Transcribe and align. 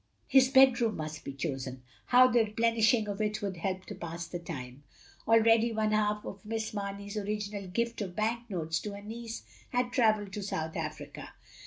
His 0.27 0.49
bedroom 0.49 0.97
must 0.97 1.23
be 1.23 1.31
chosen. 1.31 1.83
How 2.07 2.25
the 2.27 2.47
plenish 2.47 2.91
ing 2.95 3.07
of 3.07 3.21
it 3.21 3.39
would 3.43 3.57
help 3.57 3.85
to 3.85 3.93
pass 3.93 4.25
the 4.25 4.39
time. 4.39 4.81
Already 5.27 5.71
one 5.71 5.91
half 5.91 6.25
of 6.25 6.43
Miss 6.43 6.73
Mamey's 6.73 7.17
original 7.17 7.67
gift 7.67 8.01
of 8.01 8.15
bank 8.15 8.49
notes 8.49 8.79
to 8.79 8.95
her 8.95 9.03
niece 9.03 9.43
had 9.69 9.91
travelled 9.91 10.33
to 10.33 10.41
South 10.41 10.75
Africa. 10.75 11.29